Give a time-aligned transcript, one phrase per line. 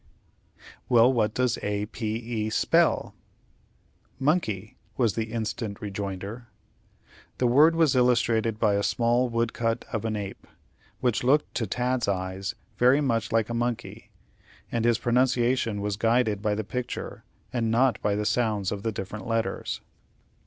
[0.89, 3.13] "Well, what does A p e spell?"
[4.17, 6.47] "Monkey," was the instant rejoinder.
[7.37, 10.47] The word was illustrated by a small wood cut of an ape,
[11.01, 14.09] which looked to Tad's eyes very much like a monkey;
[14.71, 17.23] and his pronunciation was guided by the picture,
[17.53, 19.81] and not by the sounds of the different letters.